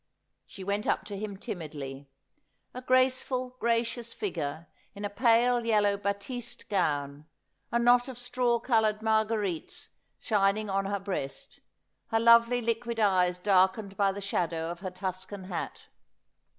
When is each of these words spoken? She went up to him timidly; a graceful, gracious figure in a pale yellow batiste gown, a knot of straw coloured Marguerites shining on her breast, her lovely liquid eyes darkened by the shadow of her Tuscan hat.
She 0.47 0.63
went 0.63 0.87
up 0.87 1.05
to 1.05 1.15
him 1.15 1.37
timidly; 1.37 2.09
a 2.73 2.81
graceful, 2.81 3.55
gracious 3.59 4.15
figure 4.15 4.65
in 4.95 5.05
a 5.05 5.11
pale 5.11 5.63
yellow 5.63 5.95
batiste 5.95 6.67
gown, 6.69 7.27
a 7.71 7.77
knot 7.77 8.07
of 8.07 8.17
straw 8.17 8.59
coloured 8.59 9.03
Marguerites 9.03 9.89
shining 10.17 10.71
on 10.71 10.85
her 10.85 10.99
breast, 10.99 11.59
her 12.07 12.19
lovely 12.19 12.61
liquid 12.61 12.99
eyes 12.99 13.37
darkened 13.37 13.95
by 13.95 14.11
the 14.11 14.21
shadow 14.21 14.71
of 14.71 14.79
her 14.79 14.89
Tuscan 14.89 15.43
hat. 15.43 15.83